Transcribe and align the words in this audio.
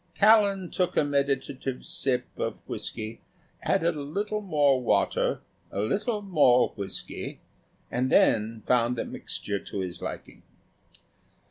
Callan 0.15 0.71
took 0.71 0.97
a 0.97 1.03
meditative 1.03 1.85
sip 1.85 2.25
of 2.39 2.57
whiskey, 2.67 3.21
added 3.61 3.95
a 3.95 4.01
little 4.01 4.41
more 4.41 4.81
water, 4.81 5.41
a 5.69 5.79
little 5.79 6.23
more 6.23 6.69
whiskey, 6.69 7.39
and 7.91 8.11
then 8.11 8.63
found 8.65 8.95
the 8.95 9.05
mixture 9.05 9.59
to 9.59 9.81
his 9.81 10.01
liking. 10.01 10.41